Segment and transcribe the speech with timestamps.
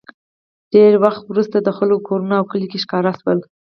[0.73, 3.39] ډېر وخت وروسته د خلکو کورونه او کلي ښکاره شول